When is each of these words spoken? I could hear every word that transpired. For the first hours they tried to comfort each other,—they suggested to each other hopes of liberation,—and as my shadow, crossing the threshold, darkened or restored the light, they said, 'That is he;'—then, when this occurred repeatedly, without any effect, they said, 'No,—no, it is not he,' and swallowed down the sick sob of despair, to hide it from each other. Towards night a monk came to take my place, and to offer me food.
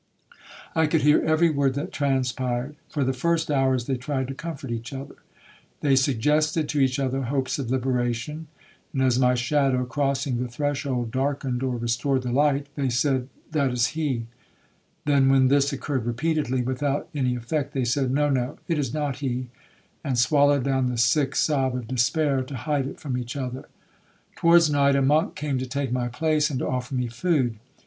I 0.73 0.87
could 0.87 1.03
hear 1.03 1.21
every 1.23 1.51
word 1.51 1.75
that 1.75 1.91
transpired. 1.91 2.75
For 2.89 3.03
the 3.03 3.13
first 3.13 3.51
hours 3.51 3.85
they 3.85 3.97
tried 3.97 4.29
to 4.29 4.33
comfort 4.33 4.71
each 4.71 4.93
other,—they 4.93 5.95
suggested 5.95 6.67
to 6.69 6.79
each 6.79 6.97
other 6.97 7.25
hopes 7.25 7.59
of 7.59 7.69
liberation,—and 7.69 8.99
as 8.99 9.19
my 9.19 9.35
shadow, 9.35 9.85
crossing 9.85 10.39
the 10.41 10.47
threshold, 10.47 11.11
darkened 11.11 11.61
or 11.61 11.77
restored 11.77 12.23
the 12.23 12.31
light, 12.31 12.65
they 12.73 12.89
said, 12.89 13.29
'That 13.51 13.73
is 13.73 13.87
he;'—then, 13.93 15.29
when 15.29 15.49
this 15.49 15.71
occurred 15.71 16.07
repeatedly, 16.07 16.63
without 16.63 17.07
any 17.13 17.35
effect, 17.35 17.75
they 17.75 17.85
said, 17.85 18.09
'No,—no, 18.09 18.57
it 18.67 18.79
is 18.79 18.91
not 18.95 19.17
he,' 19.17 19.49
and 20.03 20.17
swallowed 20.17 20.63
down 20.63 20.87
the 20.87 20.97
sick 20.97 21.35
sob 21.35 21.75
of 21.75 21.87
despair, 21.87 22.41
to 22.41 22.55
hide 22.57 22.87
it 22.87 22.99
from 22.99 23.15
each 23.19 23.35
other. 23.35 23.69
Towards 24.35 24.67
night 24.67 24.95
a 24.95 25.03
monk 25.03 25.35
came 25.35 25.59
to 25.59 25.67
take 25.67 25.91
my 25.91 26.07
place, 26.07 26.49
and 26.49 26.57
to 26.57 26.67
offer 26.67 26.95
me 26.95 27.05
food. 27.07 27.59